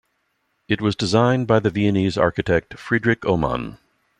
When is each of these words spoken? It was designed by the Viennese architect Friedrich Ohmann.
It 0.67 0.81
was 0.81 0.95
designed 0.95 1.45
by 1.45 1.59
the 1.59 1.69
Viennese 1.69 2.17
architect 2.17 2.73
Friedrich 2.79 3.23
Ohmann. 3.23 3.77